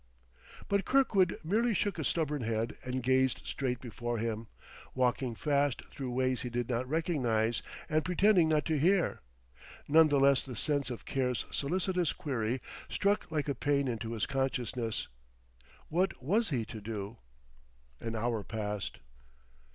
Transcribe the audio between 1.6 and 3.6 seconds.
shook a stubborn head and gazed